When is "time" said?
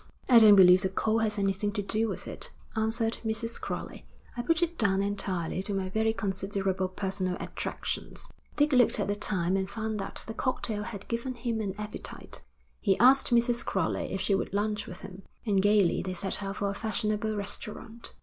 9.15-9.55